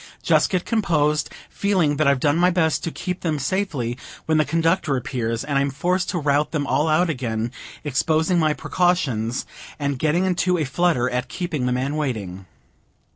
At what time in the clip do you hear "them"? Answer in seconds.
3.21-3.37, 6.49-6.65